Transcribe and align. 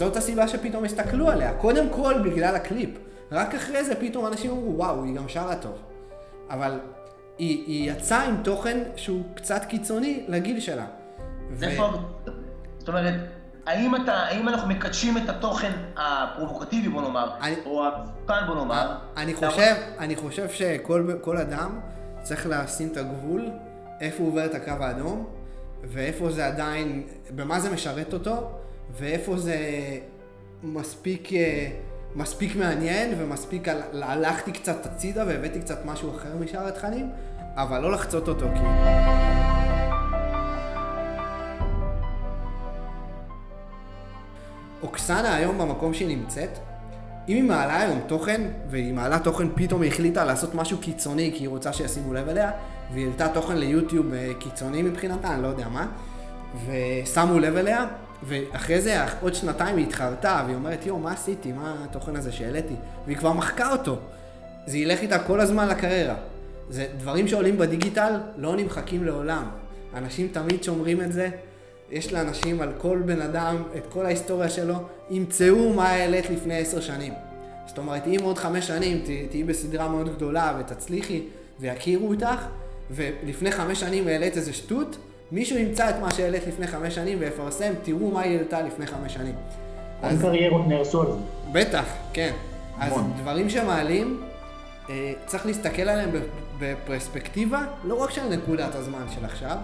זאת 0.00 0.16
הסיבה 0.16 0.48
שפתאום 0.48 0.84
הסתכלו 0.84 1.30
עליה. 1.30 1.52
קודם 1.52 1.88
כל 1.90 2.14
בגלל 2.24 2.54
הקליפ. 2.54 2.90
רק 3.32 3.54
אחרי 3.54 3.84
זה 3.84 3.94
פתאום 3.94 4.26
אנשים 4.26 4.50
אמרו, 4.50 4.76
וואו, 4.76 5.04
היא 5.04 5.16
גם 5.16 5.28
שרה 5.28 5.56
טוב. 5.56 5.78
אבל 6.50 6.80
היא, 7.38 7.66
היא 7.66 7.92
יצאה 7.92 8.24
עם 8.24 8.36
תוכן 8.42 8.78
שהוא 8.96 9.22
קצת 9.34 9.64
קיצוני 9.64 10.24
לגיל 10.28 10.60
שלה. 10.60 10.86
ו... 11.50 11.64
איפה... 11.64 11.90
זאת 12.78 12.88
אומרת, 12.88 13.14
האם, 13.66 13.96
אתה, 13.96 14.12
האם 14.12 14.48
אנחנו 14.48 14.68
מקדשים 14.68 15.16
את 15.18 15.28
התוכן 15.28 15.72
הפרובוקטיבי, 15.96 16.88
בוא 16.88 17.02
נאמר, 17.02 17.30
אני, 17.40 17.54
או 17.66 17.84
המסוכן, 17.86 18.46
בוא 18.46 18.54
נאמר? 18.54 18.96
אני 19.16 19.34
חושב, 19.34 19.74
אני 19.98 20.16
חושב 20.16 20.48
שכל 20.48 21.36
אדם 21.36 21.80
צריך 22.22 22.46
לשים 22.50 22.88
את 22.92 22.96
הגבול, 22.96 23.50
איפה 24.00 24.22
הוא 24.22 24.28
עובר 24.28 24.44
את 24.44 24.54
הקו 24.54 24.84
האדום, 24.84 25.26
ואיפה 25.84 26.30
זה 26.30 26.46
עדיין, 26.46 27.06
במה 27.30 27.60
זה 27.60 27.70
משרת 27.70 28.12
אותו, 28.12 28.50
ואיפה 28.98 29.38
זה 29.38 29.56
מספיק, 30.62 31.32
אה, 31.32 31.70
מספיק 32.14 32.56
מעניין, 32.56 33.14
ומספיק, 33.18 33.68
הלכתי 33.92 34.52
קצת 34.52 34.86
הצידה 34.86 35.24
והבאתי 35.26 35.60
קצת 35.60 35.84
משהו 35.84 36.16
אחר 36.16 36.36
משאר 36.40 36.68
התכנים, 36.68 37.10
אבל 37.54 37.80
לא 37.80 37.92
לחצות 37.92 38.28
אותו 38.28 38.46
כאילו. 38.54 38.70
אוקסנה 44.82 45.34
היום 45.34 45.58
במקום 45.58 45.94
שהיא 45.94 46.16
נמצאת, 46.16 46.58
אם 47.28 47.34
היא 47.34 47.42
מעלה 47.42 47.80
היום 47.80 48.00
תוכן, 48.06 48.40
והיא 48.70 48.94
מעלה 48.94 49.18
תוכן, 49.18 49.48
פתאום 49.54 49.82
היא 49.82 49.90
החליטה 49.90 50.24
לעשות 50.24 50.54
משהו 50.54 50.78
קיצוני 50.78 51.32
כי 51.34 51.42
היא 51.42 51.48
רוצה 51.48 51.72
שישימו 51.72 52.14
לב 52.14 52.28
אליה, 52.28 52.50
והיא 52.92 53.06
העלתה 53.06 53.28
תוכן 53.28 53.58
ליוטיוב 53.58 54.14
אה, 54.14 54.30
קיצוני 54.38 54.82
מבחינתה, 54.82 55.34
אני 55.34 55.42
לא 55.42 55.48
יודע 55.48 55.68
מה, 55.68 55.86
ושמו 56.66 57.38
לב 57.38 57.56
אליה, 57.56 57.86
ואחרי 58.22 58.80
זה 58.80 59.04
עוד 59.20 59.34
שנתיים 59.34 59.76
היא 59.76 59.86
התחרתה, 59.86 60.42
והיא 60.44 60.56
אומרת, 60.56 60.86
יואו, 60.86 60.98
מה 60.98 61.12
עשיתי? 61.12 61.52
מה 61.52 61.74
התוכן 61.84 62.16
הזה 62.16 62.32
שהעליתי? 62.32 62.74
והיא 63.06 63.16
כבר 63.16 63.32
מחקה 63.32 63.72
אותו. 63.72 63.96
זה 64.66 64.78
ילך 64.78 65.00
איתה 65.00 65.18
כל 65.18 65.40
הזמן 65.40 65.68
לקריירה. 65.68 66.14
זה 66.70 66.86
דברים 66.98 67.28
שעולים 67.28 67.58
בדיגיטל 67.58 68.20
לא 68.36 68.56
נמחקים 68.56 69.04
לעולם. 69.04 69.44
אנשים 69.94 70.28
תמיד 70.32 70.62
שומרים 70.62 71.00
את 71.00 71.12
זה. 71.12 71.28
יש 71.90 72.12
לאנשים 72.12 72.60
על 72.60 72.72
כל 72.78 73.02
בן 73.04 73.20
אדם 73.20 73.56
את 73.76 73.86
כל 73.88 74.06
ההיסטוריה 74.06 74.48
שלו, 74.48 74.74
ימצאו 75.10 75.72
מה 75.72 75.88
העלית 75.88 76.30
לפני 76.30 76.58
עשר 76.58 76.80
שנים. 76.80 77.12
זאת 77.66 77.78
אומרת, 77.78 78.06
אם 78.06 78.18
עוד 78.22 78.38
חמש 78.38 78.66
שנים 78.66 79.02
תהיי 79.30 79.44
בסדרה 79.44 79.88
מאוד 79.88 80.16
גדולה 80.16 80.58
ותצליחי 80.60 81.22
ויכירו 81.60 82.08
אותך, 82.08 82.46
ולפני 82.90 83.52
חמש 83.52 83.80
שנים 83.80 84.08
העלית 84.08 84.36
איזה 84.36 84.52
שטות, 84.52 84.96
מישהו 85.32 85.58
ימצא 85.58 85.90
את 85.90 85.94
מה 86.00 86.10
שהעלית 86.10 86.46
לפני 86.46 86.66
חמש 86.66 86.94
שנים 86.94 87.18
ויפרסם, 87.20 87.72
תראו 87.82 88.10
מה 88.10 88.20
היא 88.20 88.36
העלתה 88.36 88.62
לפני 88.62 88.86
חמש 88.86 89.14
שנים. 89.14 89.34
אז 90.02 90.22
קריירות 90.22 90.66
נהרסו 90.66 91.00
על 91.00 91.06
זה. 91.06 91.18
בטח, 91.52 91.84
כן. 92.12 92.32
אז 92.78 92.92
דברים 93.16 93.50
שמעלים, 93.50 94.22
אה, 94.90 95.12
צריך 95.26 95.46
להסתכל 95.46 95.82
עליהם 95.82 96.10
בפרספקטיבה, 96.58 97.60
לא 97.84 97.94
רק 98.02 98.10
של 98.10 98.24
נקודת 98.28 98.74
הזמן 98.74 99.06
של 99.14 99.24
עכשיו, 99.24 99.56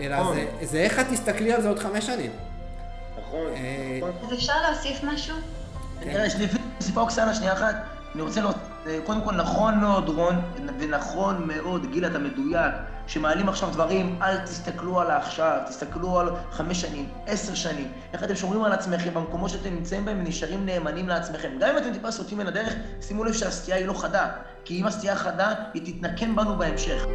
אלא 0.00 0.20
נכון. 0.20 0.36
זה, 0.36 0.66
זה 0.66 0.78
איך 0.78 0.98
את 0.98 1.06
תסתכלי 1.10 1.52
על 1.52 1.62
זה 1.62 1.68
עוד 1.68 1.78
חמש 1.78 2.06
שנים. 2.06 2.30
נכון, 3.18 3.46
אה, 3.54 3.98
נכון. 3.98 4.10
אז 4.26 4.32
אפשר 4.32 4.52
להוסיף 4.68 5.04
משהו? 5.04 5.36
כן. 6.00 6.24
יש 6.26 6.36
לי 6.36 6.46
סיפה 6.80 7.00
אוקסנה 7.00 7.34
שנייה 7.34 7.52
אחת. 7.52 7.74
אני 8.14 8.22
רוצה 8.22 8.40
לראות, 8.40 8.56
אה, 8.86 8.98
קודם 9.04 9.20
כל 9.24 9.34
נכון 9.34 9.78
מאוד 9.78 10.08
רון, 10.08 10.34
ונכון 10.78 11.48
מאוד, 11.48 11.90
גיל 11.92 12.06
אתה 12.06 12.18
מדויק, 12.18 12.72
שמעלים 13.06 13.48
עכשיו 13.48 13.70
דברים, 13.72 14.18
אל 14.22 14.38
תסתכלו 14.38 15.00
על 15.00 15.10
העכשיו, 15.10 15.58
תסתכלו 15.68 16.20
על 16.20 16.28
חמש 16.50 16.80
שנים, 16.80 17.08
עשר 17.26 17.54
שנים, 17.54 17.92
איך 18.12 18.24
אתם 18.24 18.36
שומרים 18.36 18.64
על 18.64 18.72
עצמכם 18.72 19.14
במקומות 19.14 19.50
שאתם 19.50 19.74
נמצאים 19.74 20.04
בהם 20.04 20.20
ונשארים 20.20 20.66
נאמנים 20.66 21.08
לעצמכם. 21.08 21.50
גם 21.60 21.68
אם 21.70 21.78
אתם 21.78 21.92
טיפה 21.92 22.10
סוטים 22.10 22.38
מן 22.38 22.46
הדרך, 22.46 22.74
שימו 23.00 23.24
לב 23.24 23.32
שהסטייה 23.32 23.76
היא 23.76 23.86
לא 23.86 23.92
חדה, 23.92 24.28
כי 24.64 24.80
אם 24.80 24.86
הסטייה 24.86 25.16
חדה, 25.16 25.54
היא 25.74 25.94
תתנקם 25.94 26.36
בנו 26.36 26.56
בהמשך. 26.56 27.06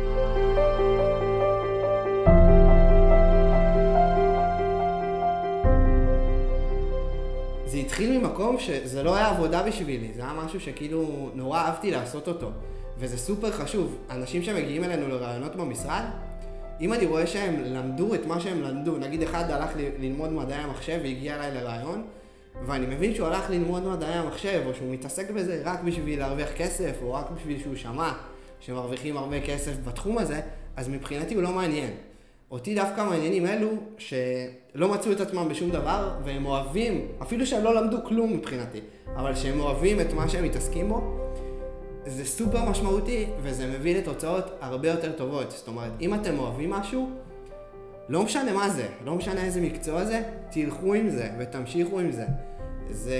זה 7.65 7.77
התחיל 7.77 8.17
ממקום 8.17 8.59
שזה 8.59 9.03
לא 9.03 9.15
היה 9.15 9.27
עבודה 9.27 9.63
בשבילי, 9.63 10.11
זה 10.15 10.21
היה 10.21 10.33
משהו 10.33 10.59
שכאילו 10.59 11.29
נורא 11.33 11.59
אהבתי 11.59 11.91
לעשות 11.91 12.27
אותו. 12.27 12.51
וזה 12.99 13.17
סופר 13.17 13.51
חשוב. 13.51 13.97
אנשים 14.09 14.43
שמגיעים 14.43 14.83
אלינו 14.83 15.07
לרעיונות 15.07 15.55
במשרד, 15.55 16.03
אם 16.81 16.93
אני 16.93 17.05
רואה 17.05 17.27
שהם 17.27 17.63
למדו 17.63 18.15
את 18.15 18.25
מה 18.25 18.39
שהם 18.39 18.61
למדו, 18.61 18.97
נגיד 18.97 19.23
אחד 19.23 19.51
הלך 19.51 19.69
ללמוד 19.99 20.33
מדעי 20.33 20.59
המחשב 20.59 20.99
והגיע 21.03 21.35
אליי 21.35 21.51
לרעיון, 21.51 22.03
ואני 22.65 22.95
מבין 22.95 23.15
שהוא 23.15 23.27
הלך 23.27 23.49
ללמוד 23.49 23.83
מדעי 23.83 24.13
המחשב, 24.13 24.61
או 24.65 24.73
שהוא 24.73 24.93
מתעסק 24.93 25.31
בזה 25.31 25.61
רק 25.65 25.83
בשביל 25.83 26.19
להרוויח 26.19 26.49
כסף, 26.57 26.91
או 27.01 27.13
רק 27.13 27.25
בשביל 27.35 27.59
שהוא 27.59 27.75
שמע 27.75 28.11
שמרוויחים 28.59 29.17
הרבה 29.17 29.41
כסף 29.41 29.71
בתחום 29.85 30.17
הזה, 30.17 30.39
אז 30.75 30.89
מבחינתי 30.89 31.35
הוא 31.35 31.43
לא 31.43 31.51
מעניין. 31.51 31.89
אותי 32.51 32.75
דווקא 32.75 33.01
מעניינים 33.03 33.45
אלו 33.45 33.69
שלא 33.97 34.87
מצאו 34.93 35.11
את 35.11 35.21
עצמם 35.21 35.49
בשום 35.49 35.69
דבר, 35.71 36.11
והם 36.23 36.45
אוהבים, 36.45 37.07
אפילו 37.21 37.45
שהם 37.45 37.63
לא 37.63 37.75
למדו 37.75 37.97
כלום 38.03 38.33
מבחינתי, 38.33 38.79
אבל 39.15 39.35
שהם 39.35 39.59
אוהבים 39.59 39.99
את 39.99 40.13
מה 40.13 40.29
שהם 40.29 40.43
מתעסקים 40.43 40.89
בו, 40.89 41.17
זה 42.07 42.25
סופר 42.25 42.69
משמעותי, 42.69 43.25
וזה 43.41 43.67
מביא 43.67 43.97
לתוצאות 43.97 44.45
הרבה 44.61 44.89
יותר 44.89 45.11
טובות. 45.11 45.51
זאת 45.51 45.67
אומרת, 45.67 45.91
אם 46.01 46.13
אתם 46.13 46.39
אוהבים 46.39 46.69
משהו, 46.69 47.09
לא 48.09 48.23
משנה 48.23 48.53
מה 48.53 48.69
זה, 48.69 48.87
לא 49.05 49.15
משנה 49.15 49.43
איזה 49.43 49.61
מקצוע 49.61 50.05
זה, 50.05 50.21
תלכו 50.51 50.93
עם 50.93 51.09
זה 51.09 51.29
ותמשיכו 51.39 51.99
עם 51.99 52.11
זה. 52.11 52.25
זה 52.89 53.17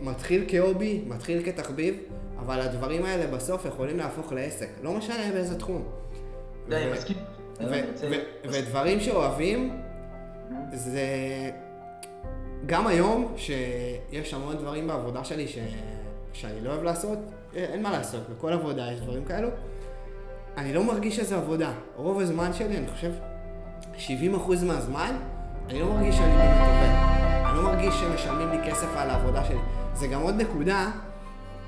מתחיל 0.00 0.44
כהובי, 0.48 1.02
מתחיל 1.06 1.42
כתחביב, 1.42 1.96
אבל 2.38 2.60
הדברים 2.60 3.04
האלה 3.04 3.36
בסוף 3.36 3.64
יכולים 3.64 3.98
להפוך 3.98 4.32
לעסק, 4.32 4.68
לא 4.82 4.92
משנה 4.92 5.32
באיזה 5.32 5.58
תחום. 5.58 5.82
די, 6.68 6.84
מסכים. 6.92 7.16
ודברים 8.44 9.00
שאוהבים, 9.00 9.80
זה... 10.72 11.00
גם 12.66 12.86
היום, 12.86 13.34
שיש 13.36 14.34
המון 14.34 14.56
דברים 14.56 14.86
בעבודה 14.86 15.24
שלי 15.24 15.48
ש... 15.48 15.58
שאני 16.32 16.60
לא 16.60 16.70
אוהב 16.70 16.82
לעשות, 16.82 17.18
אין 17.54 17.82
מה 17.82 17.90
לעשות, 17.90 18.20
בכל 18.30 18.52
עבודה 18.52 18.92
יש 18.92 19.00
דברים 19.00 19.24
כאלו. 19.24 19.48
אני 20.56 20.72
לא 20.72 20.84
מרגיש 20.84 21.16
שזה 21.16 21.36
עבודה. 21.36 21.72
רוב 21.96 22.20
הזמן 22.20 22.52
שלי, 22.52 22.78
אני 22.78 22.86
חושב, 22.88 23.12
70% 23.96 24.64
מהזמן, 24.66 25.16
אני 25.68 25.80
לא 25.80 25.86
מרגיש 25.86 26.16
שאני 26.16 26.36
באמת 26.36 26.60
עובד. 26.60 26.94
אני 27.46 27.56
לא 27.56 27.62
מרגיש 27.62 27.94
שמשלמים 27.94 28.48
לי 28.48 28.70
כסף 28.70 28.88
על 28.96 29.10
העבודה 29.10 29.44
שלי. 29.44 29.58
זה 29.94 30.06
גם 30.06 30.20
עוד 30.20 30.34
נקודה, 30.34 30.90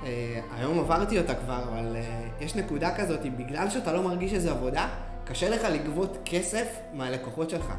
אה, 0.05 0.41
היום 0.57 0.79
עברתי 0.79 1.19
אותה 1.19 1.35
כבר, 1.35 1.63
אבל 1.73 1.97
אה, 1.97 2.29
יש 2.41 2.57
נקודה 2.57 2.95
כזאת, 2.97 3.21
בגלל 3.37 3.71
שאתה 3.71 3.93
לא 3.93 4.03
מרגיש 4.03 4.31
שזה 4.31 4.51
עבודה, 4.51 4.89
קשה 5.25 5.49
לך 5.49 5.63
לגבות 5.65 6.19
כסף 6.25 6.67
מהלקוחות 6.93 7.51
שלך. 7.51 7.73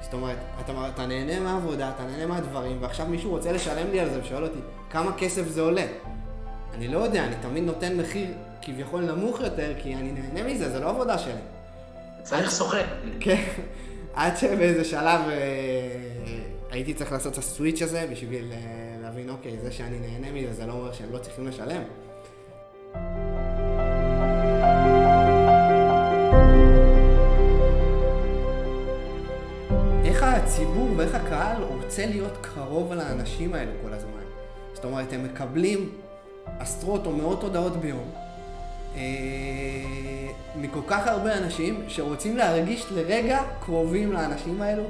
זאת 0.00 0.14
אומרת, 0.14 0.36
אתה, 0.60 0.88
אתה 0.94 1.06
נהנה 1.06 1.40
מהעבודה, 1.40 1.90
אתה 1.90 2.04
נהנה 2.04 2.26
מהדברים, 2.26 2.76
ועכשיו 2.80 3.06
מישהו 3.06 3.30
רוצה 3.30 3.52
לשלם 3.52 3.90
לי 3.90 4.00
על 4.00 4.10
זה 4.10 4.20
ושואל 4.20 4.44
אותי, 4.44 4.58
כמה 4.90 5.12
כסף 5.12 5.48
זה 5.48 5.60
עולה? 5.60 5.86
אני 6.74 6.88
לא 6.88 6.98
יודע, 6.98 7.24
אני 7.24 7.34
תמיד 7.42 7.64
נותן 7.64 7.96
מחיר 7.96 8.26
כביכול 8.62 9.00
נמוך 9.00 9.40
יותר, 9.40 9.72
כי 9.78 9.94
אני 9.94 10.12
נהנה 10.12 10.54
מזה, 10.54 10.70
זה 10.70 10.80
לא 10.80 10.90
עבודה 10.90 11.18
שלי. 11.18 11.32
צריך 12.22 12.50
סוכן. 12.50 12.86
כן, 13.20 13.42
עד 14.14 14.36
שבאיזה 14.36 14.84
שלב 14.84 15.20
אה, 15.28 15.36
הייתי 16.70 16.94
צריך 16.94 17.12
לעשות 17.12 17.32
את 17.32 17.38
הסוויץ' 17.38 17.82
הזה 17.82 18.06
בשביל 18.10 18.52
אה, 18.52 18.58
להבין, 19.02 19.28
אוקיי, 19.28 19.58
זה 19.62 19.72
שאני 19.72 19.98
נהנה 19.98 20.32
מזה, 20.32 20.52
זה 20.52 20.66
לא 20.66 20.72
אומר 20.72 20.92
שהם 20.92 21.12
לא 21.12 21.18
צריכים 21.18 21.46
לשלם. 21.46 21.82
איך 30.04 30.22
הציבור 30.22 30.88
ואיך 30.96 31.14
הקהל 31.14 31.62
רוצה 31.62 32.06
להיות 32.06 32.38
קרוב 32.40 32.92
לאנשים 32.92 33.54
האלו 33.54 33.72
כל 33.82 33.92
הזמן. 33.92 34.20
זאת 34.74 34.84
אומרת, 34.84 35.12
הם 35.12 35.24
מקבלים 35.24 35.90
עשרות 36.58 37.06
או 37.06 37.12
מאות 37.12 37.42
הודעות 37.42 37.76
ביום 37.76 38.10
אה, 38.96 39.00
מכל 40.56 40.80
כך 40.86 41.06
הרבה 41.06 41.38
אנשים 41.38 41.84
שרוצים 41.88 42.36
להרגיש 42.36 42.86
לרגע 42.92 43.40
קרובים 43.60 44.12
לאנשים 44.12 44.62
האלו 44.62 44.84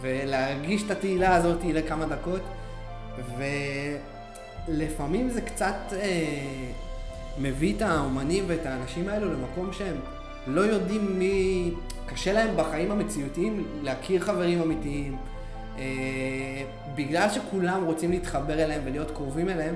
ולהרגיש 0.00 0.82
את 0.82 0.90
התהילה 0.90 1.34
הזאת 1.34 1.64
לכמה 1.64 2.06
דקות 2.06 2.40
ולפעמים 4.68 5.30
זה 5.30 5.40
קצת 5.40 5.76
אה, 5.92 6.70
מביא 7.38 7.76
את 7.76 7.82
האומנים 7.82 8.44
ואת 8.46 8.66
האנשים 8.66 9.08
האלו 9.08 9.32
למקום 9.32 9.72
שהם 9.72 9.96
לא 10.46 10.60
יודעים 10.60 11.18
מי... 11.18 11.72
קשה 12.08 12.32
להם 12.32 12.56
בחיים 12.56 12.90
המציאותיים 12.90 13.66
להכיר 13.82 14.20
חברים 14.20 14.62
אמיתיים. 14.62 15.16
אה, 15.78 15.84
בגלל 16.94 17.30
שכולם 17.30 17.84
רוצים 17.84 18.10
להתחבר 18.10 18.64
אליהם 18.64 18.82
ולהיות 18.84 19.10
קרובים 19.10 19.48
אליהם, 19.48 19.74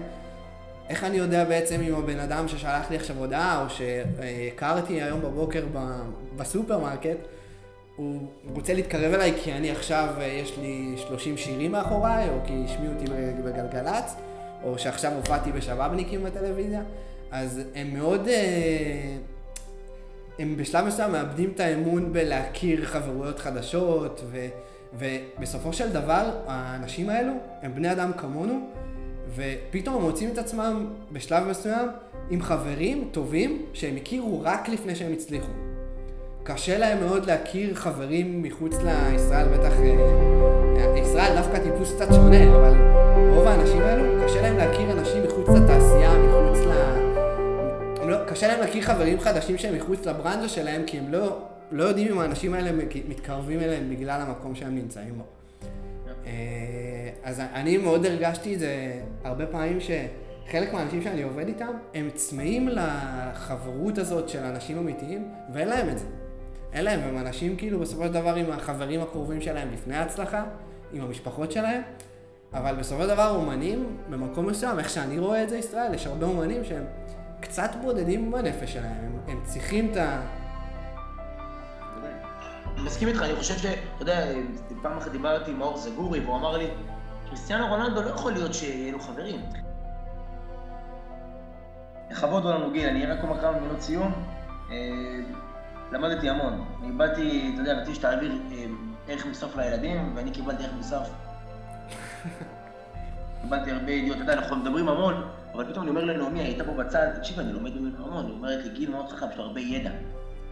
איך 0.88 1.04
אני 1.04 1.16
יודע 1.16 1.44
בעצם 1.44 1.80
אם 1.80 1.94
הבן 1.94 2.18
אדם 2.18 2.48
ששלח 2.48 2.90
לי 2.90 2.96
עכשיו 2.96 3.18
הודעה, 3.18 3.64
או 3.64 3.70
שהכרתי 3.70 5.02
היום 5.02 5.20
בבוקר 5.22 5.64
בסופרמרקט, 6.36 7.18
הוא 7.96 8.26
רוצה 8.54 8.74
להתקרב 8.74 9.14
אליי 9.14 9.32
כי 9.42 9.52
אני 9.52 9.70
עכשיו, 9.70 10.14
אה, 10.20 10.24
יש 10.24 10.58
לי 10.58 10.94
30 10.96 11.36
שירים 11.36 11.72
מאחוריי, 11.72 12.28
או 12.28 12.34
כי 12.46 12.62
השמיעו 12.64 12.94
אותי 12.94 13.04
בגלגלצ, 13.44 14.14
או 14.62 14.78
שעכשיו 14.78 15.12
הופעתי 15.12 15.52
בשבאבניקים 15.52 16.24
בטלוויזיה, 16.24 16.82
אז 17.30 17.60
הם 17.74 17.94
מאוד... 17.94 18.28
אה, 18.28 19.16
הם 20.38 20.56
בשלב 20.56 20.86
מסוים 20.86 21.12
מאבדים 21.12 21.52
את 21.54 21.60
האמון 21.60 22.12
בלהכיר 22.12 22.84
חברויות 22.84 23.38
חדשות, 23.38 24.20
ו, 24.30 24.46
ובסופו 24.94 25.72
של 25.72 25.92
דבר, 25.92 26.30
האנשים 26.46 27.10
האלו 27.10 27.32
הם 27.62 27.74
בני 27.74 27.92
אדם 27.92 28.12
כמונו, 28.12 28.70
ופתאום 29.34 29.94
הם 29.94 30.02
מוצאים 30.02 30.30
את 30.32 30.38
עצמם 30.38 30.86
בשלב 31.12 31.48
מסוים 31.48 31.88
עם 32.30 32.42
חברים 32.42 33.08
טובים 33.12 33.62
שהם 33.72 33.96
הכירו 33.96 34.40
רק 34.44 34.68
לפני 34.68 34.94
שהם 34.94 35.12
הצליחו. 35.12 35.52
קשה 36.42 36.78
להם 36.78 37.00
מאוד 37.00 37.26
להכיר 37.26 37.74
חברים 37.74 38.42
מחוץ 38.42 38.74
לישראל, 38.76 39.48
בטח... 39.48 39.72
אה, 39.72 40.98
ישראל 40.98 41.34
דווקא 41.36 41.58
טיפוס 41.58 41.94
קצת 41.94 42.08
שונה, 42.14 42.56
אבל 42.56 42.74
רוב 43.34 43.46
האנשים 43.46 43.80
האלו, 43.80 44.24
קשה 44.24 44.42
להם 44.42 44.56
להכיר 44.56 44.92
אנשים 44.92 45.22
מחוץ 45.22 45.48
לתעשייה, 45.48 46.10
מחוץ 46.18 46.58
ל... 46.66 46.72
לא, 48.06 48.16
קשה 48.24 48.48
להם 48.48 48.60
להכיר 48.60 48.82
חברים 48.82 49.20
חדשים 49.20 49.58
שהם 49.58 49.76
מחוץ 49.76 50.06
לברנז'ה 50.06 50.48
שלהם, 50.48 50.82
כי 50.86 50.98
הם 50.98 51.12
לא, 51.12 51.38
לא 51.70 51.84
יודעים 51.84 52.12
אם 52.12 52.18
האנשים 52.18 52.54
האלה 52.54 52.70
מתקרבים 53.08 53.60
אליהם 53.60 53.90
בגלל 53.90 54.20
המקום 54.20 54.54
שהם 54.54 54.74
נמצאים 54.74 55.14
בו. 55.18 55.24
אה, 56.26 56.32
אז 57.24 57.40
אני 57.40 57.76
מאוד 57.76 58.06
הרגשתי 58.06 58.54
את 58.54 58.58
זה 58.58 59.02
הרבה 59.24 59.46
פעמים 59.46 59.78
שחלק 59.80 60.72
מהאנשים 60.72 61.02
שאני 61.02 61.22
עובד 61.22 61.48
איתם, 61.48 61.72
הם 61.94 62.10
צמאים 62.14 62.68
לחברות 62.68 63.98
הזאת 63.98 64.28
של 64.28 64.44
אנשים 64.44 64.78
אמיתיים, 64.78 65.28
ואין 65.52 65.68
להם 65.68 65.88
את 65.88 65.98
זה. 65.98 66.06
אין 66.72 66.84
להם, 66.84 67.00
הם 67.00 67.18
אנשים 67.18 67.56
כאילו 67.56 67.80
בסופו 67.80 68.04
של 68.04 68.12
דבר 68.12 68.34
עם 68.34 68.50
החברים 68.50 69.00
הקרובים 69.00 69.40
שלהם 69.40 69.68
לפני 69.72 69.96
ההצלחה, 69.96 70.44
עם 70.92 71.04
המשפחות 71.04 71.52
שלהם, 71.52 71.82
אבל 72.52 72.74
בסופו 72.74 73.02
של 73.02 73.08
דבר 73.08 73.30
אומנים, 73.36 73.96
במקום 74.10 74.46
מסוים, 74.46 74.78
איך 74.78 74.90
שאני 74.90 75.18
רואה 75.18 75.42
את 75.42 75.48
זה 75.48 75.56
ישראל, 75.56 75.94
יש 75.94 76.06
הרבה 76.06 76.26
אומנים 76.26 76.64
שהם 76.64 76.84
קצת 77.40 77.70
בודדים 77.82 78.32
בנפש 78.32 78.72
שלהם, 78.72 79.04
הם, 79.04 79.18
הם 79.28 79.40
צריכים 79.44 79.90
את 79.92 79.96
ה... 79.96 80.20
אני 82.74 82.82
מסכים 82.86 83.08
איתך, 83.08 83.22
אני 83.22 83.36
חושב 83.36 83.58
ש... 83.58 83.66
אתה 83.66 84.02
יודע, 84.02 84.26
פעם 84.82 84.98
אחת 84.98 85.10
דיברתי 85.10 85.50
עם 85.50 85.58
מאור 85.58 85.78
זגורי, 85.78 86.20
והוא 86.20 86.36
אמר 86.36 86.56
לי, 86.56 86.66
קריסטיאנו 87.32 87.66
רונלדו 87.66 88.02
לא 88.02 88.10
יכול 88.10 88.32
להיות 88.32 88.54
שיהיו 88.54 88.92
לו 88.92 89.00
חברים. 89.00 89.40
לכבוד 92.10 92.46
הוא 92.46 92.54
לנו 92.54 92.70
גיל, 92.70 92.88
אני 92.88 93.06
רק 93.06 93.22
אומר 93.22 93.40
כמה 93.40 93.60
מילות 93.60 93.80
סיום. 93.80 94.12
אה, 94.70 94.76
למדתי 95.92 96.30
המון. 96.30 96.64
אני 96.82 96.92
באתי, 96.92 97.50
אתה 97.54 97.62
יודע, 97.62 97.72
רציתי 97.72 97.94
שתעביר 97.94 98.32
אה, 98.52 98.64
ערך 99.08 99.26
מוסף 99.26 99.56
לילדים, 99.56 100.12
ואני 100.16 100.30
קיבלתי 100.30 100.64
ערך 100.64 100.72
מוסף. 100.72 101.08
קיבלתי 103.42 103.70
הרבה 103.70 103.92
ידיעות, 103.92 104.16
אתה 104.16 104.24
יודע, 104.24 104.32
אנחנו 104.32 104.56
מדברים 104.56 104.88
המון, 104.88 105.28
אבל 105.54 105.72
פתאום 105.72 105.82
אני 105.82 105.90
אומר 105.90 106.04
לנעמי, 106.04 106.40
הייתה 106.40 106.64
פה 106.64 106.72
בצד, 106.72 107.06
תקשיב, 107.14 107.40
אני 107.40 107.52
לומד 107.52 107.76
ממנו 107.76 108.06
המון, 108.06 108.26
היא 108.26 108.34
אומרת 108.34 108.64
לי, 108.64 108.70
גיל 108.70 108.90
מאוד 108.90 109.08
חכם, 109.08 109.26
יש 109.30 109.36
לו 109.36 109.44
הרבה 109.44 109.60
ידע. 109.60 109.90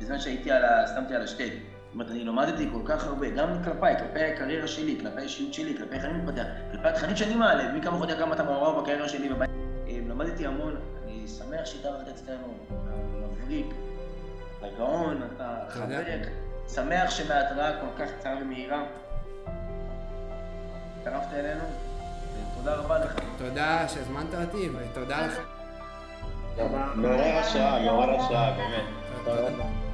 בזמן 0.00 0.20
שהייתי 0.20 0.50
על 0.50 0.64
ה... 0.64 0.86
סתמתי 0.86 1.14
על 1.14 1.22
השטג. 1.22 1.50
זאת 1.90 1.94
אומרת, 1.94 2.10
אני 2.10 2.24
למדתי 2.24 2.68
כל 2.72 2.80
כך 2.84 3.06
הרבה, 3.06 3.30
גם 3.30 3.48
כלפיי, 3.64 3.98
כלפי 3.98 4.24
הקריירה 4.24 4.68
שלי, 4.68 4.98
כלפי 5.00 5.20
האישיות 5.20 5.54
שלי, 5.54 5.76
כלפי 5.76 5.94
איך 5.94 6.04
אני 6.04 6.12
מתפתח, 6.12 6.44
כלפי 6.72 6.88
התכנים 6.88 7.16
שאני 7.16 7.34
מעלה, 7.34 7.72
מי 7.72 7.82
כמה 7.82 7.98
חודש 7.98 8.14
כמה 8.14 8.34
אתה 8.34 8.42
מעורב 8.42 8.82
בקריירה 8.82 9.08
שלי 9.08 9.32
ובית. 9.32 9.50
אה, 9.88 9.98
למדתי 10.08 10.46
המון, 10.46 10.76
אני 11.04 11.28
שמח 11.28 11.64
שהתארחת 11.64 12.08
אצלנו, 12.08 12.54
מבריק, 13.22 13.66
אתה 14.58 14.66
גאון, 14.78 15.22
אתה 15.36 15.58
חבר, 15.68 16.02
שמח 16.68 17.10
שמהתראה 17.10 17.80
כל 17.80 18.04
כך 18.04 18.10
קצרה 18.18 18.34
ומהירה. 18.42 18.82
הצטרפת 20.98 21.32
אלינו, 21.32 21.64
ותודה 22.54 22.74
רבה 22.74 22.98
לך. 22.98 23.14
תודה 23.38 23.88
שהזמנת 23.88 24.34
אותי, 24.34 24.68
ותודה 24.70 25.26
לך. 25.26 25.38
מעורר 26.94 27.38
השראה, 27.38 27.82
מעורר 27.84 28.20
השראה, 28.20 28.52
באמת. 28.52 28.84
תודה. 29.24 29.89